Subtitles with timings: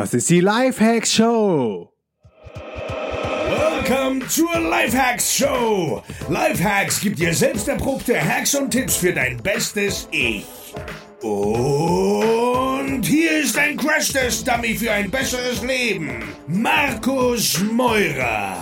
[0.00, 1.92] Das ist die Lifehacks Show.
[3.84, 6.02] Welcome zur Lifehacks Show.
[6.30, 10.46] Lifehacks gibt dir selbst erprobte Hacks und Tipps für dein bestes Ich.
[11.20, 16.24] Und hier ist ein Crash-Test-Dummy für ein besseres Leben.
[16.46, 18.56] Markus Meurer.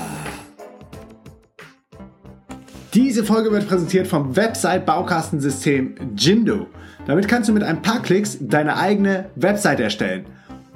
[2.95, 6.67] Diese Folge wird präsentiert vom Website-Baukastensystem Jimdo.
[7.07, 10.27] Damit kannst du mit ein paar Klicks deine eigene Website erstellen.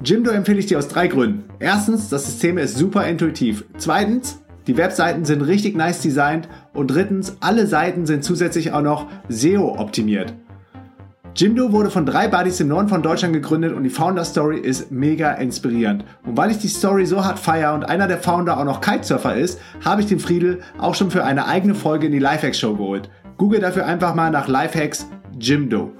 [0.03, 1.45] Jimdo empfehle ich dir aus drei Gründen.
[1.59, 3.63] Erstens, das System ist super intuitiv.
[3.77, 6.49] Zweitens, die Webseiten sind richtig nice designt.
[6.73, 10.33] Und drittens, alle Seiten sind zusätzlich auch noch SEO optimiert.
[11.35, 14.91] Jimdo wurde von drei Buddies im Norden von Deutschland gegründet und die Founder Story ist
[14.91, 16.03] mega inspirierend.
[16.25, 19.35] Und weil ich die Story so hart feier und einer der Founder auch noch Kitesurfer
[19.35, 22.75] ist, habe ich den Friedel auch schon für eine eigene Folge in die Lifehacks Show
[22.75, 23.09] geholt.
[23.37, 25.07] Google dafür einfach mal nach Lifehacks
[25.39, 25.93] Jimdo.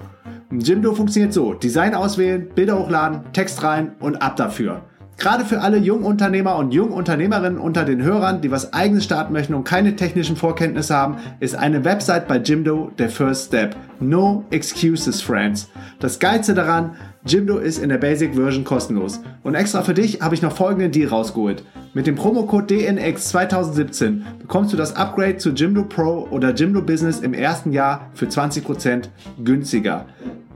[0.60, 4.82] Jimdo funktioniert so: Design auswählen, Bilder hochladen, Text rein und ab dafür.
[5.16, 9.64] Gerade für alle Jungunternehmer und Jungunternehmerinnen unter den Hörern, die was eigenes starten möchten und
[9.64, 13.76] keine technischen Vorkenntnisse haben, ist eine Website bei Jimdo der First Step.
[14.00, 15.70] No excuses, friends.
[16.00, 19.20] Das Geilste daran, Jimdo ist in der Basic Version kostenlos.
[19.44, 21.64] Und extra für dich habe ich noch folgenden Deal rausgeholt.
[21.94, 27.20] Mit dem Promocode DNX 2017 bekommst du das Upgrade zu Jimdo Pro oder Jimdo Business
[27.20, 29.04] im ersten Jahr für 20%
[29.42, 30.06] günstiger.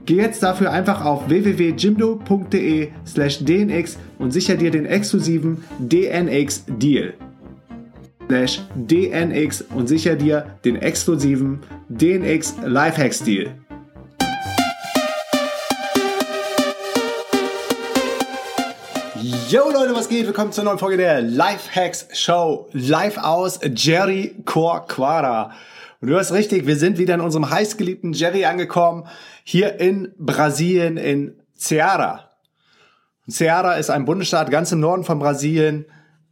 [0.09, 7.13] Geh jetzt dafür einfach auf www.jimdo.de slash dnx und sicher dir den exklusiven DNX Deal.
[8.25, 13.51] Slash DNX und sicher dir den exklusiven DNX Lifehacks Deal.
[19.21, 20.25] Yo Leute, was geht?
[20.25, 25.51] Willkommen zur neuen Folge der Lifehacks Show live aus Jerry Corquara.
[26.01, 29.05] Und du hast richtig, wir sind wieder in unserem heißgeliebten Jerry angekommen,
[29.43, 32.29] hier in Brasilien, in Ceará.
[33.29, 35.85] Ceará ist ein Bundesstaat ganz im Norden von Brasilien,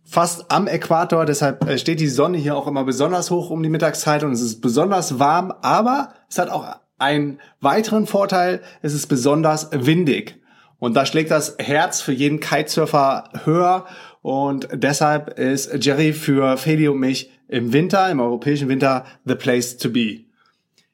[0.05, 3.69] fast am Äquator, deshalb äh, steht die Sonne hier auch immer besonders hoch um die
[3.69, 9.07] Mittagszeit und es ist besonders warm, aber es hat auch einen weiteren Vorteil, es ist
[9.07, 10.39] besonders windig.
[10.79, 13.85] Und da schlägt das Herz für jeden Kitesurfer höher.
[14.27, 19.77] Und deshalb ist Jerry für Feli und mich im Winter, im europäischen Winter, the place
[19.77, 20.25] to be.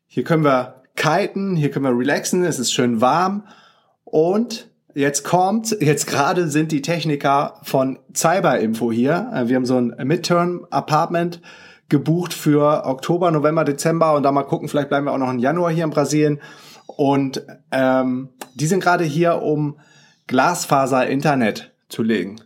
[0.06, 3.48] Hier können wir kiten, hier können wir relaxen, es ist schön warm.
[4.04, 9.32] Und jetzt kommt, jetzt gerade sind die Techniker von Cyberinfo hier.
[9.46, 11.42] Wir haben so ein Midterm Apartment
[11.90, 15.40] gebucht für Oktober, November, Dezember und da mal gucken, vielleicht bleiben wir auch noch im
[15.40, 16.40] Januar hier in Brasilien.
[16.86, 19.80] Und ähm, die sind gerade hier, um
[20.28, 22.40] Glasfaser-Internet zu legen.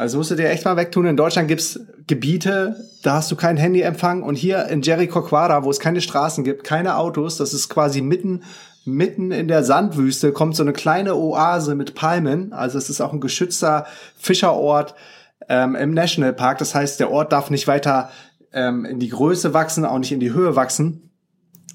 [0.00, 1.04] Also musst du dir echt mal wegtun.
[1.04, 4.22] In Deutschland gibt's Gebiete, da hast du kein Handyempfang.
[4.22, 8.42] Und hier in Jericoacoara, wo es keine Straßen gibt, keine Autos, das ist quasi mitten,
[8.86, 12.54] mitten in der Sandwüste, kommt so eine kleine Oase mit Palmen.
[12.54, 13.84] Also es ist auch ein geschützter
[14.16, 14.94] Fischerort
[15.50, 16.56] ähm, im Nationalpark.
[16.56, 18.08] Das heißt, der Ort darf nicht weiter
[18.54, 21.10] ähm, in die Größe wachsen, auch nicht in die Höhe wachsen.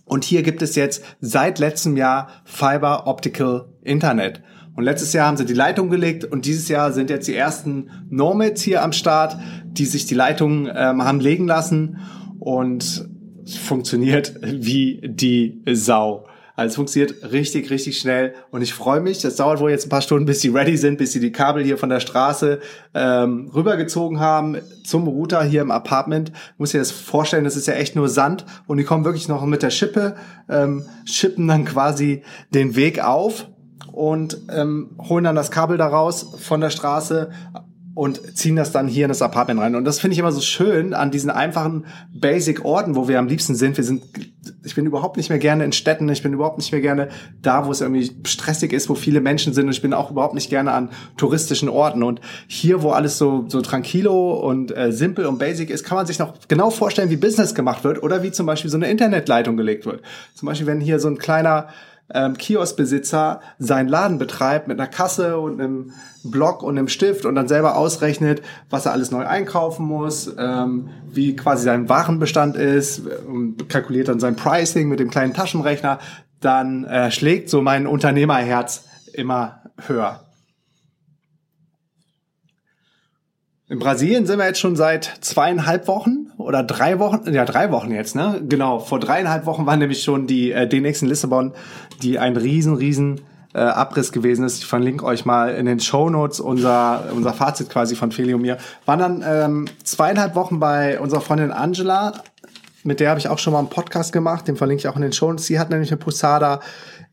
[0.03, 4.41] Und hier gibt es jetzt seit letztem Jahr Fiber Optical Internet.
[4.75, 7.89] Und letztes Jahr haben sie die Leitung gelegt und dieses Jahr sind jetzt die ersten
[8.09, 11.99] Nomads hier am Start, die sich die Leitung ähm, haben legen lassen
[12.39, 13.07] und
[13.45, 16.27] funktioniert wie die Sau.
[16.57, 19.21] Also es funktioniert richtig, richtig schnell und ich freue mich.
[19.21, 21.63] Das dauert wohl jetzt ein paar Stunden, bis sie ready sind, bis sie die Kabel
[21.63, 22.59] hier von der Straße
[22.93, 26.31] ähm, rübergezogen haben zum Router hier im Apartment.
[26.57, 29.45] Muss dir das vorstellen, das ist ja echt nur Sand und die kommen wirklich noch
[29.45, 30.15] mit der Schippe,
[30.49, 33.49] ähm, schippen dann quasi den Weg auf
[33.95, 37.29] und ähm, holen dann das Kabel daraus von der Straße
[37.93, 39.73] und ziehen das dann hier in das Apartment rein.
[39.73, 43.55] Und das finde ich immer so schön an diesen einfachen Basic-Orten, wo wir am liebsten
[43.55, 43.77] sind.
[43.77, 44.03] Wir sind,
[44.65, 47.07] ich bin überhaupt nicht mehr gerne in Städten, ich bin überhaupt nicht mehr gerne
[47.41, 49.67] da, wo es irgendwie stressig ist, wo viele Menschen sind.
[49.67, 52.03] Und ich bin auch überhaupt nicht gerne an touristischen Orten.
[52.03, 56.05] Und hier, wo alles so, so tranquilo und äh, simpel und basic ist, kann man
[56.05, 59.55] sich noch genau vorstellen, wie Business gemacht wird oder wie zum Beispiel so eine Internetleitung
[59.55, 60.01] gelegt wird.
[60.33, 61.69] Zum Beispiel, wenn hier so ein kleiner
[62.13, 65.91] ähm, Kioskbesitzer seinen Laden betreibt mit einer Kasse und einem
[66.23, 70.89] Block und einem Stift und dann selber ausrechnet, was er alles neu einkaufen muss, ähm,
[71.09, 75.99] wie quasi sein Warenbestand ist, und kalkuliert dann sein Pricing mit dem kleinen Taschenrechner,
[76.41, 80.24] dann äh, schlägt so mein Unternehmerherz immer höher.
[83.67, 87.91] In Brasilien sind wir jetzt schon seit zweieinhalb Wochen oder drei Wochen, ja drei Wochen
[87.91, 88.39] jetzt, ne?
[88.47, 91.53] Genau, vor dreieinhalb Wochen war nämlich schon die äh, DNX in Lissabon,
[92.03, 93.21] die ein riesen, riesen
[93.55, 94.59] äh, Abriss gewesen ist.
[94.59, 98.41] Ich verlinke euch mal in den Show Notes unser, unser Fazit quasi von Feli und
[98.43, 98.59] mir.
[98.85, 102.21] Waren dann ähm, zweieinhalb Wochen bei unserer Freundin Angela,
[102.83, 105.01] mit der habe ich auch schon mal einen Podcast gemacht, den verlinke ich auch in
[105.01, 105.47] den Show Notes.
[105.47, 106.59] Sie hat nämlich eine Posada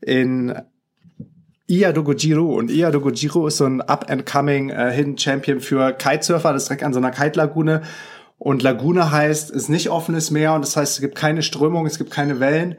[0.01, 0.53] in
[1.73, 2.55] Iya Dogojiru.
[2.55, 6.53] Und Iya Dogojiru ist so ein up-and-coming äh, Hidden Champion für Kitesurfer.
[6.53, 7.81] Das ist direkt an so einer Kite-Lagune.
[8.37, 11.87] Und Lagune heißt, es ist nicht offenes Meer und das heißt, es gibt keine Strömung,
[11.87, 12.75] es gibt keine Wellen.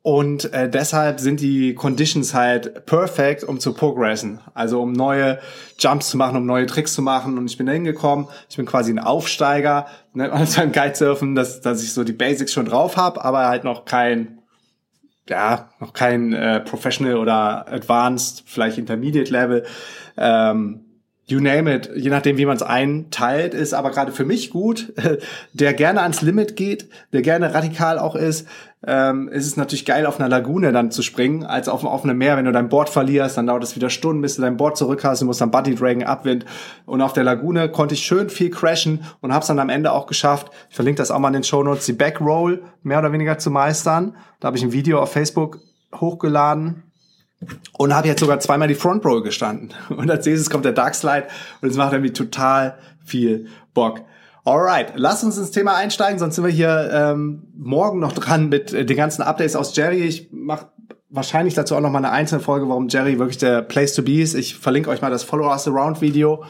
[0.00, 4.40] Und äh, deshalb sind die Conditions halt perfekt, um zu progressen.
[4.54, 5.38] Also um neue
[5.78, 7.36] Jumps zu machen, um neue Tricks zu machen.
[7.36, 8.28] Und ich bin da hingekommen.
[8.48, 12.12] Ich bin quasi ein Aufsteiger, nennt man das beim Kitesurfen, dass, dass ich so die
[12.12, 14.38] Basics schon drauf habe, aber halt noch kein,
[15.28, 19.64] ja, noch kein äh, Professional oder Advanced, vielleicht Intermediate Level.
[20.16, 20.84] Ähm,
[21.26, 24.92] you name it, je nachdem, wie man es einteilt, ist aber gerade für mich gut,
[25.52, 28.46] der gerne ans Limit geht, der gerne radikal auch ist,
[28.86, 32.18] ähm, ist es natürlich geil, auf einer Lagune dann zu springen, als auf, auf einem
[32.18, 32.36] Meer.
[32.36, 35.04] Wenn du dein Board verlierst, dann dauert es wieder Stunden, bis du dein Board zurück
[35.04, 36.44] hast, du musst dann Buddy Dragon Abwind.
[36.86, 39.92] Und auf der Lagune konnte ich schön viel crashen und habe es dann am Ende
[39.92, 40.50] auch geschafft.
[40.68, 43.50] Ich verlinke das auch mal in den Show Notes, die Backroll mehr oder weniger zu
[43.50, 44.16] meistern.
[44.40, 45.60] Da habe ich ein Video auf Facebook
[45.94, 46.82] hochgeladen
[47.78, 49.72] und habe jetzt sogar zweimal die Front Row gestanden.
[49.88, 51.26] Und als nächstes kommt der Dark Slide
[51.60, 54.00] und es macht irgendwie total viel Bock.
[54.46, 58.74] Alright, lass uns ins Thema einsteigen, sonst sind wir hier ähm, morgen noch dran mit
[58.74, 60.02] äh, den ganzen Updates aus Jerry.
[60.02, 60.66] Ich mache
[61.08, 64.20] wahrscheinlich dazu auch noch mal eine einzelne Folge, warum Jerry wirklich der Place to be
[64.20, 64.34] ist.
[64.34, 66.44] Ich verlinke euch mal das Follow Us Around Video,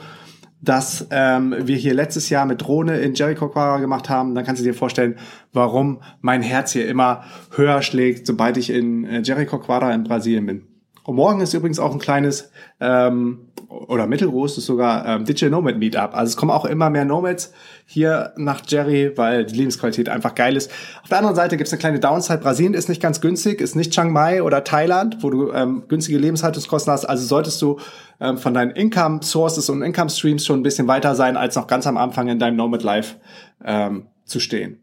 [0.61, 4.35] das ähm, wir hier letztes Jahr mit Drohne in Jericho Quara gemacht haben.
[4.35, 5.17] Dann kannst du dir vorstellen,
[5.53, 7.23] warum mein Herz hier immer
[7.55, 10.74] höher schlägt, sobald ich in äh, Jericho Quara in Brasilien bin.
[11.05, 16.15] Und morgen ist übrigens auch ein kleines ähm, oder mittelgroßes sogar ähm, Digital Nomad Meetup.
[16.15, 17.53] Also es kommen auch immer mehr Nomads
[17.85, 20.71] hier nach Jerry, weil die Lebensqualität einfach geil ist.
[21.03, 22.39] Auf der anderen Seite gibt es eine kleine Downside.
[22.39, 26.17] Brasilien ist nicht ganz günstig, ist nicht Chiang Mai oder Thailand, wo du ähm, günstige
[26.17, 27.05] Lebenshaltungskosten hast.
[27.05, 27.79] Also solltest du
[28.19, 31.67] ähm, von deinen Income Sources und Income Streams schon ein bisschen weiter sein, als noch
[31.67, 33.17] ganz am Anfang in deinem Nomad Life
[33.63, 34.81] ähm, zu stehen.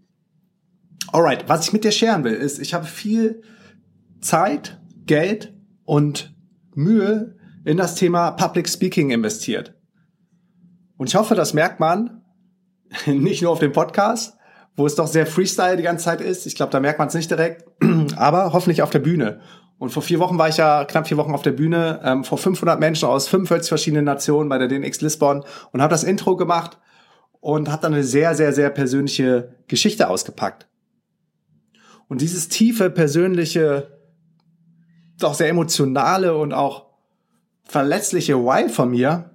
[1.12, 3.41] Alright, was ich mit dir scheren will, ist, ich habe viel
[4.21, 5.51] Zeit, Geld
[5.92, 6.34] und
[6.74, 7.36] Mühe
[7.66, 9.74] in das Thema Public Speaking investiert.
[10.96, 12.22] Und ich hoffe, das merkt man
[13.06, 14.38] nicht nur auf dem Podcast,
[14.78, 16.46] wo es doch sehr Freestyle die ganze Zeit ist.
[16.46, 17.66] Ich glaube, da merkt man es nicht direkt,
[18.16, 19.42] aber hoffentlich auf der Bühne.
[19.80, 22.38] Und vor vier Wochen war ich ja knapp vier Wochen auf der Bühne ähm, vor
[22.38, 25.44] 500 Menschen aus 45 verschiedenen Nationen bei der DNX Lisbon
[25.74, 26.80] und habe das Intro gemacht
[27.42, 30.70] und habe dann eine sehr, sehr, sehr persönliche Geschichte ausgepackt.
[32.08, 34.00] Und dieses tiefe persönliche
[35.23, 36.88] doch sehr emotionale und auch
[37.63, 39.31] verletzliche Why von mir.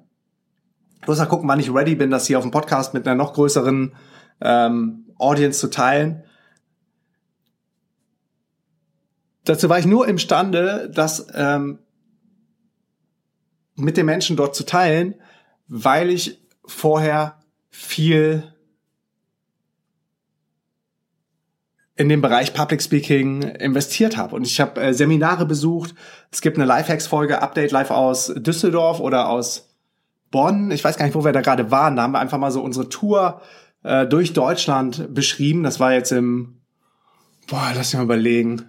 [1.00, 3.16] Ich muss mal gucken, wann ich ready bin, das hier auf dem Podcast mit einer
[3.16, 3.94] noch größeren
[4.40, 6.24] ähm, Audience zu teilen.
[9.44, 11.78] Dazu war ich nur imstande, das ähm,
[13.76, 15.14] mit den Menschen dort zu teilen,
[15.68, 17.38] weil ich vorher
[17.70, 18.55] viel
[21.96, 24.36] in dem Bereich Public Speaking investiert habe.
[24.36, 25.94] Und ich habe äh, Seminare besucht.
[26.30, 29.74] Es gibt eine Lifehacks-Folge, Update live aus Düsseldorf oder aus
[30.30, 30.70] Bonn.
[30.70, 31.96] Ich weiß gar nicht, wo wir da gerade waren.
[31.96, 33.40] Da haben wir einfach mal so unsere Tour
[33.82, 35.62] äh, durch Deutschland beschrieben.
[35.62, 36.60] Das war jetzt im,
[37.46, 38.68] boah, lass mich mal überlegen.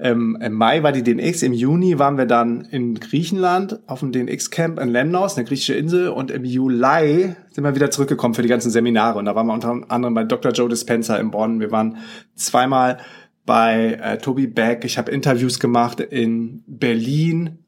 [0.00, 4.10] Ähm, Im Mai war die DNX, im Juni waren wir dann in Griechenland auf dem
[4.10, 8.48] DNX-Camp in Lemnos, eine griechische Insel, und im Juli sind wir wieder zurückgekommen für die
[8.48, 9.18] ganzen Seminare.
[9.18, 10.50] Und da waren wir unter anderem bei Dr.
[10.50, 11.60] Joe Dispenza in Bonn.
[11.60, 11.98] Wir waren
[12.34, 12.98] zweimal
[13.46, 14.84] bei äh, Toby Beck.
[14.84, 17.63] Ich habe Interviews gemacht in Berlin.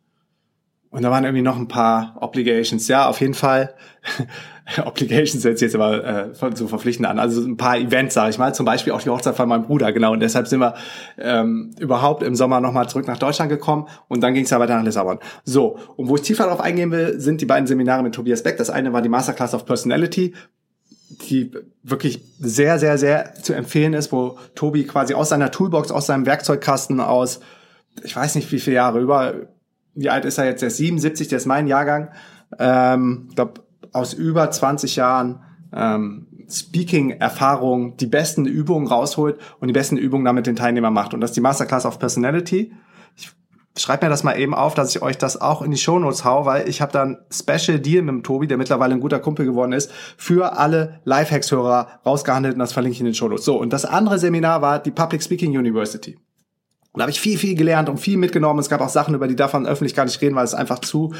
[0.90, 2.88] Und da waren irgendwie noch ein paar Obligations.
[2.88, 3.74] Ja, auf jeden Fall
[4.84, 7.18] Obligations setzt jetzt aber äh, so verpflichtend an.
[7.18, 8.54] Also ein paar Events, sage ich mal.
[8.54, 10.12] Zum Beispiel auch die Hochzeit von meinem Bruder, genau.
[10.12, 10.74] Und deshalb sind wir
[11.18, 14.76] ähm, überhaupt im Sommer nochmal zurück nach Deutschland gekommen und dann ging es ja weiter
[14.76, 15.18] nach Lissabon.
[15.44, 18.56] So, und wo ich tiefer darauf eingehen will, sind die beiden Seminare mit Tobias Beck.
[18.56, 20.34] Das eine war die Masterclass of Personality,
[21.28, 21.52] die
[21.84, 26.26] wirklich sehr, sehr, sehr zu empfehlen ist, wo Tobi quasi aus seiner Toolbox, aus seinem
[26.26, 27.40] Werkzeugkasten aus,
[28.02, 29.34] ich weiß nicht wie viele Jahre, über,
[29.96, 30.60] wie alt ist er jetzt?
[30.60, 32.10] Der ist 77, der ist mein Jahrgang.
[32.58, 35.40] Ähm, glaube aus über 20 Jahren
[35.72, 41.14] ähm, Speaking-Erfahrung die besten Übungen rausholt und die besten Übungen damit den Teilnehmern macht.
[41.14, 42.72] Und das ist die Masterclass of Personality.
[43.16, 43.32] Ich
[43.82, 46.46] schreibe mir das mal eben auf, dass ich euch das auch in die Shownotes hau,
[46.46, 49.72] weil ich habe dann Special Deal mit dem Tobi, der mittlerweile ein guter Kumpel geworden
[49.72, 53.44] ist, für alle Lifehacks-Hörer rausgehandelt und das verlinke ich in den Shownotes.
[53.44, 56.18] So, und das andere Seminar war die Public Speaking University.
[56.96, 58.58] Und da habe ich viel, viel gelernt und viel mitgenommen.
[58.58, 60.78] Es gab auch Sachen, über die darf man öffentlich gar nicht reden, weil es einfach
[60.78, 61.12] zu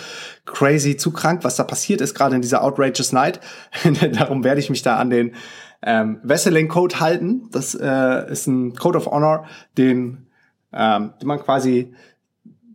[0.46, 3.40] crazy, zu krank, was da passiert ist, gerade in dieser Outrageous Night.
[4.14, 5.34] Darum werde ich mich da an den
[5.82, 7.50] ähm, Wesseling Code halten.
[7.52, 9.44] Das äh, ist ein Code of Honor,
[9.76, 10.28] den,
[10.72, 11.92] ähm, den man quasi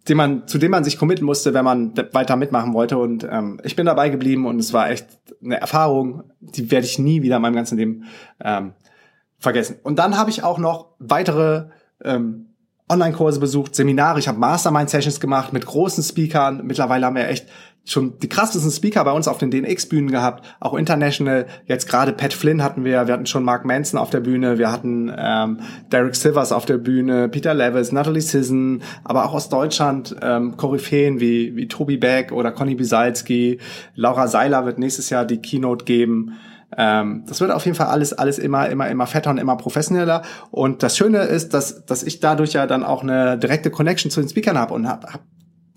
[0.07, 2.99] den man, zu dem man sich committen musste, wenn man weiter mitmachen wollte.
[2.99, 5.07] Und ähm, ich bin dabei geblieben und es war echt
[5.43, 8.03] eine Erfahrung, die werde ich nie wieder in meinem ganzen Leben
[8.43, 8.73] ähm,
[9.39, 9.77] vergessen.
[9.81, 11.69] Und dann habe ich auch noch weitere
[12.03, 12.50] ähm,
[12.91, 16.61] Online-Kurse besucht, Seminare, ich habe Mastermind-Sessions gemacht mit großen Speakern.
[16.65, 17.47] Mittlerweile haben wir echt
[17.83, 21.47] schon die krassesten Speaker bei uns auf den DNX-Bühnen gehabt, auch international.
[21.65, 24.71] Jetzt gerade Pat Flynn hatten wir, wir hatten schon Mark Manson auf der Bühne, wir
[24.71, 25.59] hatten ähm,
[25.91, 31.19] Derek Sivers auf der Bühne, Peter Levis, Natalie Sisson, aber auch aus Deutschland ähm, Koryphäen
[31.19, 33.59] wie, wie Tobi Beck oder Conny Bisalski.
[33.95, 36.33] Laura Seiler wird nächstes Jahr die Keynote geben.
[36.77, 40.21] Ähm, das wird auf jeden Fall alles, alles immer, immer, immer fetter und immer professioneller.
[40.51, 44.21] Und das Schöne ist, dass, dass ich dadurch ja dann auch eine direkte Connection zu
[44.21, 45.21] den Speakern habe und habe hab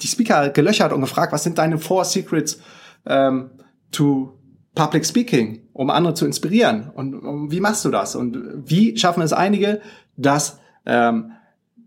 [0.00, 2.60] die Speaker gelöchert und gefragt, was sind deine Four Secrets
[3.06, 3.50] ähm,
[3.90, 4.38] to
[4.74, 6.90] Public Speaking, um andere zu inspirieren?
[6.94, 8.16] Und, und wie machst du das?
[8.16, 9.80] Und wie schaffen es einige,
[10.16, 11.32] dass ähm,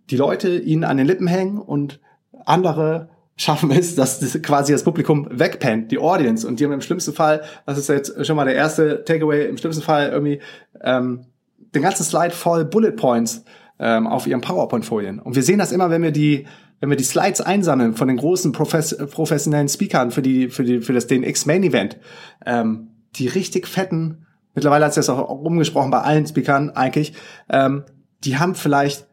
[0.10, 2.00] die Leute ihnen an den Lippen hängen und
[2.46, 6.46] andere schaffen es, dass das quasi das Publikum wegpennt, die Audience.
[6.46, 9.58] Und die haben im schlimmsten Fall, das ist jetzt schon mal der erste Takeaway, im
[9.58, 10.42] schlimmsten Fall irgendwie
[10.82, 11.26] ähm,
[11.74, 13.46] den ganzen Slide voll Bullet Points
[13.80, 15.20] ähm, auf ihren PowerPoint-Folien.
[15.20, 16.46] Und wir sehen das immer, wenn wir die
[16.80, 20.82] wenn wir die Slides einsammeln von den großen Profes professionellen Speakern für die für die
[20.82, 21.98] für das DNX Main Event,
[22.46, 27.14] ähm, die richtig fetten, mittlerweile hat es jetzt auch rumgesprochen bei allen Speakern eigentlich,
[27.50, 27.84] ähm,
[28.24, 29.08] die haben vielleicht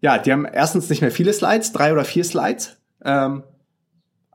[0.00, 2.76] ja, die haben erstens nicht mehr viele Slides, drei oder vier Slides.
[3.04, 3.42] Ähm,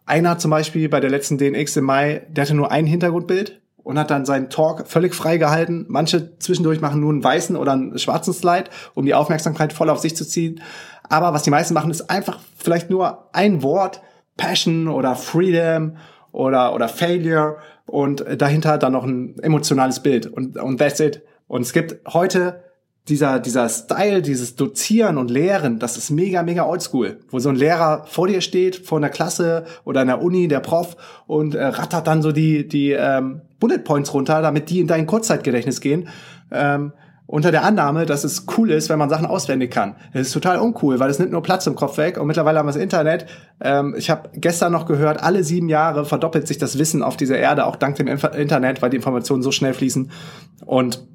[0.06, 3.98] einer zum Beispiel bei der letzten DNX im Mai, der hatte nur ein Hintergrundbild und
[3.98, 5.86] hat dann seinen Talk völlig frei gehalten.
[5.88, 10.00] Manche zwischendurch machen nur einen weißen oder einen schwarzen Slide, um die Aufmerksamkeit voll auf
[10.00, 10.62] sich zu ziehen.
[11.10, 14.02] Aber was die meisten machen, ist einfach vielleicht nur ein Wort,
[14.38, 15.98] Passion oder Freedom
[16.32, 21.22] oder, oder Failure und dahinter dann noch ein emotionales Bild und, und that's it.
[21.48, 22.65] Und es gibt heute
[23.08, 27.20] dieser, dieser Style, dieses Dozieren und Lehren, das ist mega, mega oldschool.
[27.30, 30.60] Wo so ein Lehrer vor dir steht, vor einer Klasse oder in der Uni, der
[30.60, 30.98] Prof,
[31.28, 35.06] und äh, rattert dann so die, die ähm, Bullet Points runter, damit die in dein
[35.06, 36.10] Kurzzeitgedächtnis gehen.
[36.52, 36.94] Ähm,
[37.28, 39.96] unter der Annahme, dass es cool ist, wenn man Sachen auswendig kann.
[40.14, 42.68] Das ist total uncool, weil es nimmt nur Platz im Kopf weg und mittlerweile haben
[42.68, 43.26] wir das Internet.
[43.62, 47.38] Ähm, ich habe gestern noch gehört, alle sieben Jahre verdoppelt sich das Wissen auf dieser
[47.38, 50.12] Erde, auch dank dem Internet, weil die Informationen so schnell fließen.
[50.66, 51.08] Und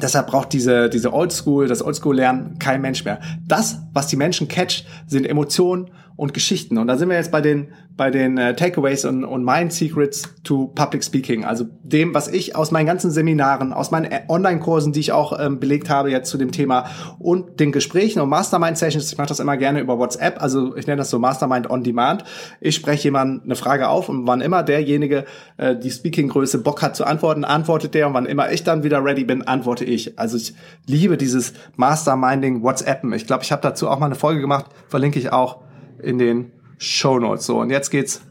[0.00, 3.20] Deshalb braucht diese, diese Oldschool, das Oldschool-Lernen kein Mensch mehr.
[3.46, 6.78] Das, was die Menschen catcht, sind Emotionen und Geschichten.
[6.78, 10.22] Und da sind wir jetzt bei den, bei den äh, Takeaways und, und Mind Secrets
[10.44, 11.44] to Public Speaking.
[11.44, 15.38] Also dem, was ich aus meinen ganzen Seminaren, aus meinen äh, Online-Kursen, die ich auch
[15.38, 16.86] ähm, belegt habe jetzt zu dem Thema
[17.18, 19.10] und den Gesprächen und Mastermind-Sessions.
[19.10, 20.40] Ich mache das immer gerne über WhatsApp.
[20.40, 22.22] Also ich nenne das so Mastermind on Demand.
[22.60, 25.24] Ich spreche jemand eine Frage auf und wann immer derjenige
[25.56, 28.06] äh, die Speaking-Größe Bock hat zu antworten, antwortet der.
[28.06, 30.16] Und wann immer ich dann wieder ready bin, antworte ich.
[30.16, 30.54] Also ich
[30.86, 33.12] liebe dieses Masterminding WhatsAppen.
[33.14, 35.64] Ich glaube, ich habe dazu auch mal eine Folge gemacht, verlinke ich auch
[36.00, 37.46] in den Show Notes.
[37.46, 38.22] So, und jetzt geht's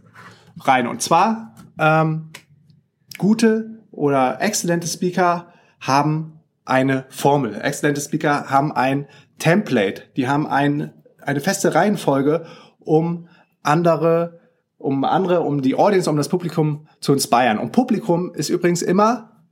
[0.60, 0.88] rein.
[0.88, 2.30] Und zwar, ähm,
[3.18, 7.60] gute oder exzellente Speaker haben eine Formel.
[7.62, 9.08] Exzellente Speaker haben ein
[9.40, 10.04] Template.
[10.16, 12.46] Die haben ein, eine feste Reihenfolge,
[12.80, 13.28] um
[13.62, 14.40] andere,
[14.78, 17.58] um andere, um die Audience, um das Publikum zu inspirieren.
[17.58, 19.44] Und Publikum ist übrigens immer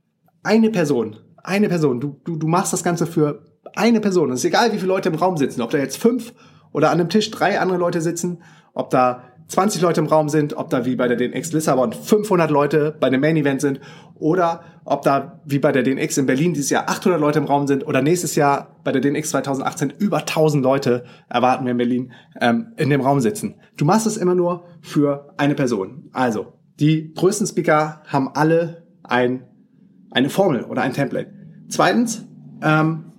[0.42, 1.18] eine Person.
[1.42, 2.00] Eine Person.
[2.00, 4.30] Du, du, du machst das Ganze für eine Person.
[4.30, 5.62] Es ist egal, wie viele Leute im Raum sitzen.
[5.62, 6.32] Ob da jetzt fünf
[6.72, 8.42] oder an einem Tisch drei andere Leute sitzen,
[8.74, 12.50] ob da 20 Leute im Raum sind, ob da wie bei der DNX Lissabon 500
[12.50, 13.80] Leute bei einem Main Event sind
[14.14, 17.66] oder ob da wie bei der DNX in Berlin dieses Jahr 800 Leute im Raum
[17.66, 22.12] sind oder nächstes Jahr bei der DNX 2018 über 1000 Leute erwarten wir in Berlin
[22.40, 23.56] ähm, in dem Raum sitzen.
[23.76, 26.08] Du machst es immer nur für eine Person.
[26.12, 29.44] Also die größten Speaker haben alle ein,
[30.10, 31.30] eine Formel oder ein Template.
[31.68, 32.26] Zweitens,
[32.62, 33.11] ähm,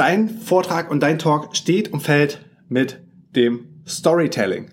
[0.00, 3.02] dein Vortrag und dein Talk steht und fällt mit
[3.36, 4.70] dem Storytelling.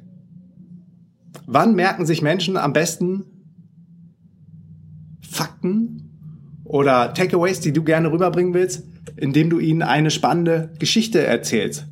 [1.45, 3.25] Wann merken sich Menschen am besten
[5.29, 11.87] Fakten oder Takeaways, die du gerne rüberbringen willst, indem du ihnen eine spannende Geschichte erzählst,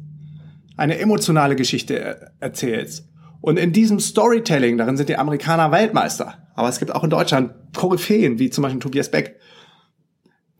[0.78, 3.10] eine emotionale Geschichte erzählst.
[3.42, 7.52] Und in diesem Storytelling, darin sind die Amerikaner Weltmeister, aber es gibt auch in Deutschland
[7.76, 9.36] Koryphäen, wie zum Beispiel Tobias Beck.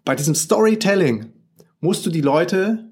[0.04, 1.35] Bei diesem Storytelling
[1.86, 2.92] musst du die Leute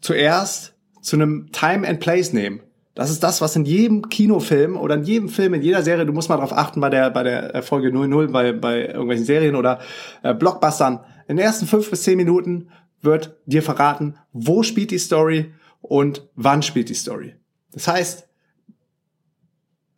[0.00, 2.62] zuerst zu einem Time and Place nehmen.
[2.94, 6.12] Das ist das, was in jedem Kinofilm oder in jedem Film, in jeder Serie, du
[6.12, 9.80] musst mal darauf achten bei der, bei der Folge 00, bei, bei irgendwelchen Serien oder
[10.22, 11.00] äh, Blockbustern.
[11.26, 12.68] In den ersten fünf bis zehn Minuten
[13.02, 17.34] wird dir verraten, wo spielt die Story und wann spielt die Story.
[17.72, 18.28] Das heißt,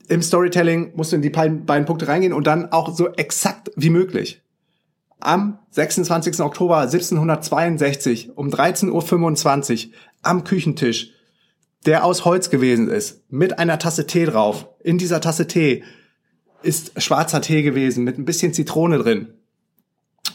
[0.08, 3.90] im Storytelling musst du in die beiden Punkte reingehen und dann auch so exakt wie
[3.90, 4.42] möglich
[5.20, 6.40] am 26.
[6.40, 11.12] Oktober 1762 um 13.25 Uhr am Küchentisch,
[11.86, 14.68] der aus Holz gewesen ist, mit einer Tasse Tee drauf.
[14.82, 15.84] In dieser Tasse Tee
[16.62, 19.34] ist schwarzer Tee gewesen mit ein bisschen Zitrone drin.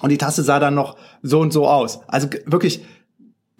[0.01, 1.99] Und die Tasse sah dann noch so und so aus.
[2.07, 2.83] Also wirklich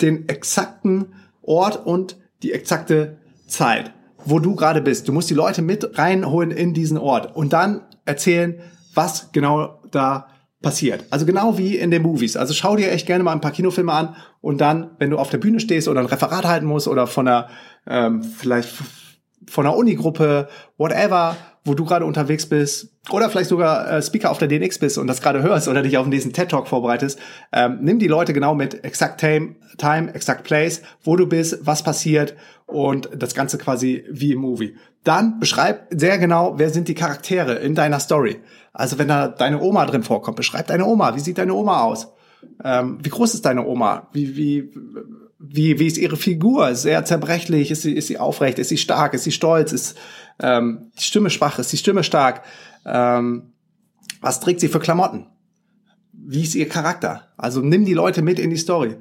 [0.01, 3.17] den exakten Ort und die exakte
[3.47, 3.93] Zeit,
[4.25, 5.07] wo du gerade bist.
[5.07, 8.59] Du musst die Leute mit reinholen in diesen Ort und dann erzählen,
[8.93, 10.27] was genau da
[10.65, 11.05] passiert.
[11.11, 12.35] Also genau wie in den Movies.
[12.35, 15.29] Also schau dir echt gerne mal ein paar Kinofilme an und dann, wenn du auf
[15.29, 17.49] der Bühne stehst oder ein Referat halten musst oder von einer
[17.85, 18.69] ähm, vielleicht
[19.47, 20.47] von einer Unigruppe,
[20.79, 24.97] whatever, wo du gerade unterwegs bist oder vielleicht sogar äh, Speaker auf der DNX bist
[24.97, 27.19] und das gerade hörst oder dich auf diesen TED Talk vorbereitest,
[27.53, 31.83] ähm, nimm die Leute genau mit Exact Time, Time, Exact Place, wo du bist, was
[31.83, 34.75] passiert und das Ganze quasi wie im Movie.
[35.03, 38.41] Dann beschreib sehr genau, wer sind die Charaktere in deiner Story.
[38.75, 41.15] Also wenn da deine Oma drin vorkommt, beschreib deine Oma.
[41.15, 42.09] Wie sieht deine Oma aus?
[42.61, 44.09] Ähm, wie groß ist deine Oma?
[44.11, 44.69] Wie, wie,
[45.39, 46.75] wie, wie ist ihre Figur?
[46.75, 47.71] Sie zerbrechlich?
[47.71, 48.59] Ist sie, ist sie aufrecht?
[48.59, 49.13] Ist sie stark?
[49.13, 49.71] Ist sie stolz?
[49.71, 49.97] Ist
[50.39, 51.57] ähm, die Stimme schwach?
[51.57, 52.43] Ist die Stimme stark?
[52.85, 53.53] Ähm,
[54.19, 55.27] was trägt sie für Klamotten?
[56.11, 57.29] Wie ist ihr Charakter?
[57.37, 58.97] Also nimm die Leute mit in die Story.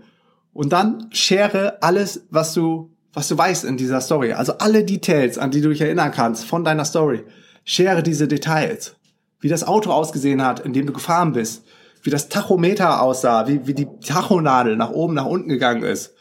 [0.52, 4.34] Und dann share alles, was du, was du weißt in dieser Story.
[4.34, 7.24] Also alle Details, an die du dich erinnern kannst von deiner Story.
[7.64, 8.94] Share diese Details.
[9.44, 11.64] Wie das Auto ausgesehen hat, in dem du gefahren bist.
[12.02, 13.46] Wie das Tachometer aussah.
[13.46, 16.14] Wie, wie die Tachonadel nach oben, nach unten gegangen ist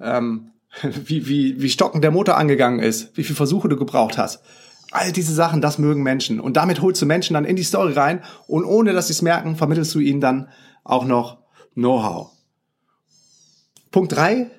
[0.00, 0.52] ähm,
[0.82, 4.40] wie, wie, wie stockend der Motor angegangen ist, wie viele Versuche du gebraucht hast.
[4.90, 6.38] All diese Sachen, das mögen Menschen.
[6.38, 9.22] Und damit holst du Menschen dann in die Story rein und ohne dass sie es
[9.22, 10.48] merken, vermittelst du ihnen dann
[10.84, 11.38] auch noch
[11.74, 12.30] Know-how.
[13.90, 14.50] Punkt drei: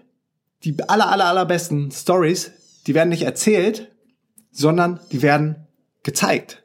[0.63, 2.51] Die aller, aller, allerbesten Stories,
[2.85, 3.95] die werden nicht erzählt,
[4.51, 5.67] sondern die werden
[6.03, 6.64] gezeigt.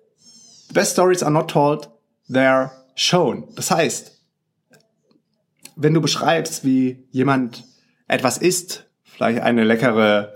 [0.72, 1.90] Best stories are not told,
[2.28, 3.48] they're shown.
[3.56, 4.20] Das heißt,
[5.76, 7.64] wenn du beschreibst, wie jemand
[8.06, 10.32] etwas isst, vielleicht eine leckere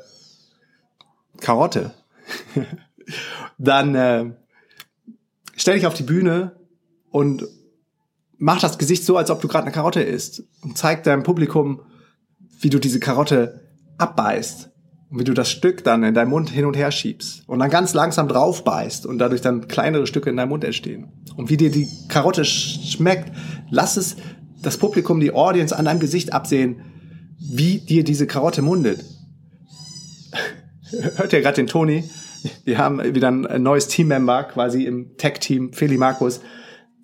[1.40, 1.94] Karotte,
[3.58, 4.32] dann äh,
[5.56, 6.56] stell dich auf die Bühne
[7.10, 7.44] und
[8.38, 11.82] mach das Gesicht so, als ob du gerade eine Karotte isst und zeig deinem Publikum,
[12.60, 14.73] wie du diese Karotte abbeißt
[15.14, 17.70] und wie du das Stück dann in deinem Mund hin und her schiebst und dann
[17.70, 21.06] ganz langsam drauf beißt und dadurch dann kleinere Stücke in deinem Mund entstehen.
[21.36, 23.30] Und wie dir die Karotte schmeckt,
[23.70, 24.16] lass es
[24.60, 26.80] das Publikum, die Audience an deinem Gesicht absehen,
[27.38, 29.04] wie dir diese Karotte mundet.
[31.16, 32.02] Hört ihr gerade den Toni?
[32.64, 36.40] Wir haben wieder ein neues Teammember quasi im Tech-Team, Feli Markus.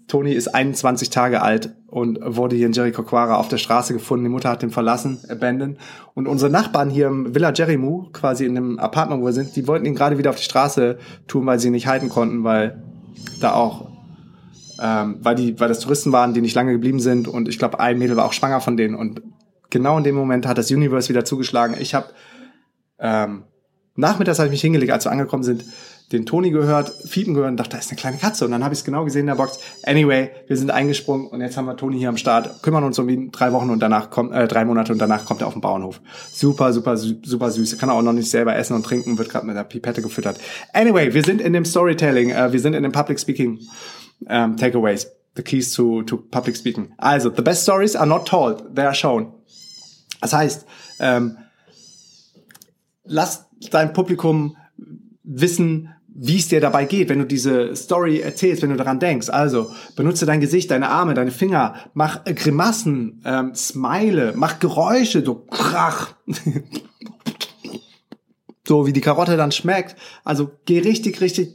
[0.09, 4.25] Toni ist 21 Tage alt und wurde hier in Jericho Quara auf der Straße gefunden.
[4.25, 5.79] Die Mutter hat ihn verlassen, abandoned.
[6.15, 9.67] Und unsere Nachbarn hier im Villa Jerimu, quasi in dem Apartment, wo wir sind, die
[9.67, 12.83] wollten ihn gerade wieder auf die Straße tun, weil sie ihn nicht halten konnten, weil
[13.41, 13.89] da auch,
[14.81, 17.27] ähm, weil die, weil das Touristen waren, die nicht lange geblieben sind.
[17.27, 18.95] Und ich glaube, ein Mädel war auch schwanger von denen.
[18.95, 19.23] Und
[19.69, 21.75] genau in dem Moment hat das Universe wieder zugeschlagen.
[21.79, 22.07] Ich habe
[23.01, 23.45] ähm,
[23.97, 25.65] nachmittags habe ich mich hingelegt, als wir angekommen sind,
[26.13, 28.45] den Toni gehört, Fiepen gehört und dachte, da ist eine kleine Katze.
[28.45, 29.61] Und dann habe ich es genau gesehen in der Box.
[29.85, 33.09] Anyway, wir sind eingesprungen und jetzt haben wir Toni hier am Start, kümmern uns um
[33.09, 35.61] ihn drei Wochen und danach kommt, äh, drei Monate und danach kommt er auf den
[35.61, 36.01] Bauernhof.
[36.33, 37.79] Super, super, super süß.
[37.79, 40.39] Kann er auch noch nicht selber essen und trinken, wird gerade mit der Pipette gefüttert.
[40.73, 43.61] Anyway, wir sind in dem Storytelling, äh, wir sind in dem Public Speaking
[44.29, 45.09] ähm, Takeaways.
[45.37, 46.93] The keys to, to public speaking.
[46.99, 49.33] Also, the best stories are not told, they are shown.
[50.21, 50.67] Das heißt,
[50.99, 51.39] ähm,
[53.05, 54.57] lass dein Publikum
[55.23, 59.31] wissen, wie es dir dabei geht, wenn du diese Story erzählst, wenn du daran denkst.
[59.31, 65.47] Also benutze dein Gesicht, deine Arme, deine Finger, mach Grimassen, ähm, smile, mach Geräusche, so
[65.51, 66.15] krach.
[68.69, 69.97] so wie die Karotte dann schmeckt.
[70.23, 71.55] Also geh richtig, richtig,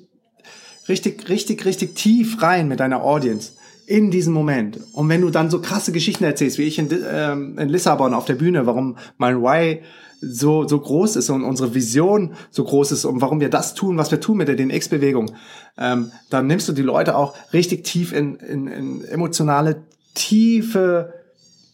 [0.89, 3.51] richtig, richtig, richtig tief rein mit deiner Audience
[3.86, 4.80] in diesem Moment.
[4.93, 8.25] Und wenn du dann so krasse Geschichten erzählst, wie ich in, ähm, in Lissabon auf
[8.25, 9.84] der Bühne, warum mein Why
[10.21, 13.97] so, so groß ist und unsere Vision so groß ist und warum wir das tun,
[13.97, 15.36] was wir tun mit der DNX-Bewegung,
[15.78, 21.13] ähm, dann nimmst du die Leute auch richtig tief in, in, in emotionale, tiefe,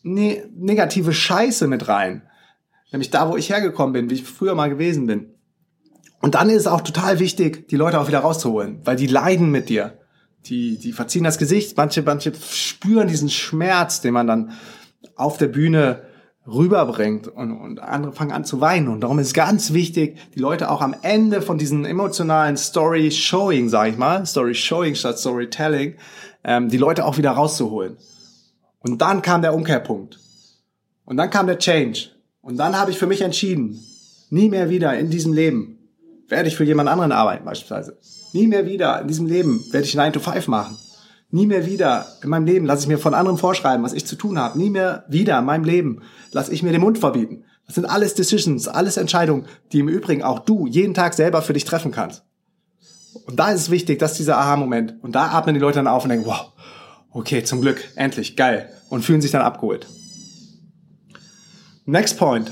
[0.04, 2.23] ne negative Scheiße mit rein.
[2.91, 5.34] Nämlich da, wo ich hergekommen bin, wie ich früher mal gewesen bin.
[6.21, 9.49] Und dann ist es auch total wichtig, die Leute auch wieder rauszuholen, weil die leiden
[9.49, 9.97] mit dir
[10.45, 14.51] die, die verziehen das Gesicht, manche, manche spüren diesen Schmerz, den man dann
[15.15, 16.04] auf der Bühne
[16.47, 18.88] rüberbringt und, und andere fangen an zu weinen.
[18.88, 23.89] Und darum ist ganz wichtig, die Leute auch am Ende von diesen emotionalen Story-Showing, sag
[23.89, 25.95] ich mal, Story-Showing statt Storytelling,
[26.43, 27.97] ähm, die Leute auch wieder rauszuholen.
[28.80, 30.19] Und dann kam der Umkehrpunkt.
[31.06, 32.10] Und dann kam der Change.
[32.41, 33.80] Und dann habe ich für mich entschieden,
[34.30, 35.77] nie mehr wieder in diesem Leben
[36.32, 37.97] werde ich für jemand anderen arbeiten beispielsweise.
[38.34, 40.77] Nie mehr wieder in diesem Leben werde ich 9 to 5 machen.
[41.32, 44.15] Nie mehr wieder in meinem Leben lasse ich mir von anderen vorschreiben, was ich zu
[44.15, 44.58] tun habe.
[44.58, 47.46] Nie mehr wieder in meinem Leben lasse ich mir den Mund verbieten.
[47.65, 51.54] Das sind alles Decisions, alles Entscheidungen, die im Übrigen auch du jeden Tag selber für
[51.54, 52.24] dich treffen kannst.
[53.26, 56.04] Und da ist es wichtig, dass dieser Aha-Moment, und da atmen die Leute dann auf
[56.04, 56.52] und denken, wow,
[57.13, 58.70] Okay, zum Glück, endlich, geil.
[58.89, 59.88] Und fühlen sich dann abgeholt.
[61.86, 62.52] Next point.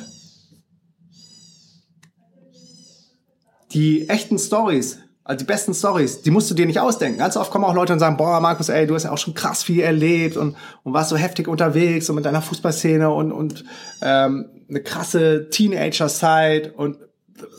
[3.71, 7.19] Die echten Stories, also die besten Stories, die musst du dir nicht ausdenken.
[7.19, 9.35] Ganz oft kommen auch Leute und sagen, boah, Markus, ey, du hast ja auch schon
[9.35, 13.63] krass viel erlebt und, und warst so heftig unterwegs und mit deiner Fußballszene und, und
[14.01, 16.97] ähm, eine krasse Teenager-Zeit und